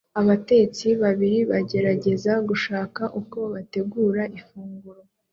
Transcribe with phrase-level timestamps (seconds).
[0.21, 5.01] Abatetsi babiri bagerageza gushaka uko bategura ifunguro